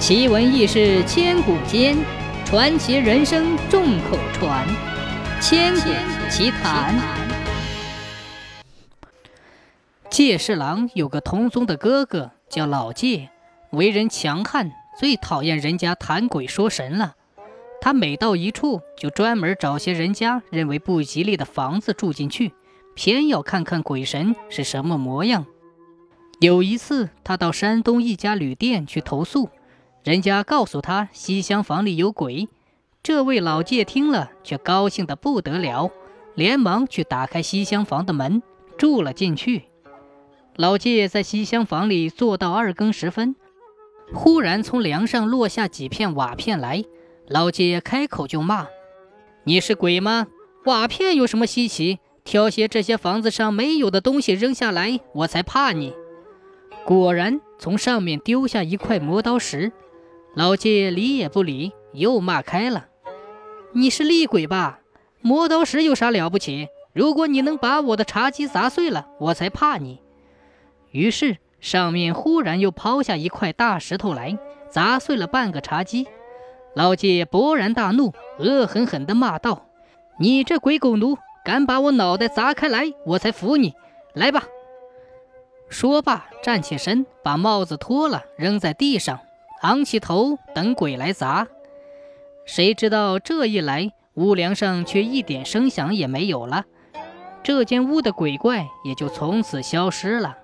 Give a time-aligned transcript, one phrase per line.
[0.00, 1.94] 奇闻异事千古间，
[2.46, 4.66] 传奇人生众口传。
[5.42, 5.90] 千古
[6.30, 6.98] 奇谈。
[10.08, 13.28] 介世郎有个同宗的哥哥叫老介，
[13.72, 17.14] 为人强悍，最讨厌人家谈鬼说神了。
[17.82, 22.54] 他每到一处，就专门找些人家认为不吉利的房子住进去，
[22.94, 25.44] 偏要看看鬼神是什么模样。
[26.40, 29.50] 有一次，他到山东一家旅店去投宿，
[30.02, 32.48] 人家告诉他西厢房里有鬼。
[33.02, 35.90] 这位老介听了，却高兴得不得了，
[36.34, 38.42] 连忙去打开西厢房的门，
[38.78, 39.64] 住了进去。
[40.56, 43.36] 老介在西厢房里坐到二更时分，
[44.12, 46.84] 忽然从梁上落下几片瓦片来。
[47.28, 48.66] 老介开口就骂
[49.44, 50.26] ：“你是鬼吗？
[50.64, 52.00] 瓦片有什么稀奇？
[52.24, 55.94] 挑些这些房子上没有的东西扔下来，我才怕你。”
[56.84, 59.72] 果然从上面丢下一块磨刀石，
[60.34, 62.86] 老介理也不理，又骂开了
[63.74, 64.78] ：“你是厉鬼吧？
[65.20, 66.68] 磨刀石有啥了不起？
[66.92, 70.00] 如果你能把我的茶几砸碎了，我才怕你。”
[70.92, 76.06] 于是上面忽然又抛下一块大石头来，砸碎了半个茶几。
[76.74, 79.66] 老介勃然大怒，恶狠狠地骂道
[80.20, 83.74] ：“你这鬼狗奴，敢把我脑袋砸开来，我才服你！
[84.14, 84.44] 来吧！”
[85.68, 89.18] 说罢，站起身，把帽子脱了，扔在地上，
[89.60, 91.46] 昂起头等鬼来砸。
[92.46, 96.64] 谁知道这一来，屋梁上却一点声响也没有了，
[97.42, 100.36] 这间屋的鬼怪也就从此消失了。